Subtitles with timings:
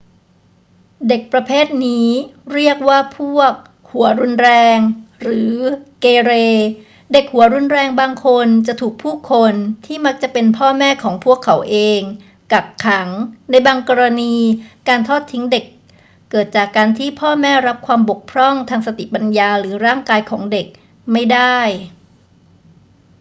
[1.07, 2.07] เด็กประเภทนี้
[2.53, 3.53] เรียกว่าพวก
[3.89, 4.79] หัวรุนแรง
[5.21, 5.55] หรือ
[5.99, 6.31] เกเร
[7.13, 9.53] เด็กหัวรุนแรงบางคนจะถูกผู้คน
[9.85, 12.01] ที่มักจะเป็นพ่อแม่ของพวกเขาเอง
[12.53, 13.09] กักขัง
[13.49, 14.35] ในบางกรณี
[14.87, 15.65] การทอดทิ้งเด็ก
[16.31, 20.67] เกิดจากการที่พ่อแม่รับความบกพร่องทางสติปัญญาหรือร่างกายของเด็ก
[21.11, 21.59] ไม่ได้